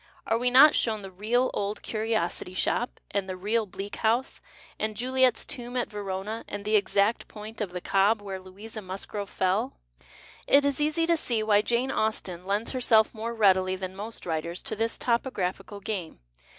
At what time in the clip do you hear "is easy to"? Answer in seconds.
10.65-11.15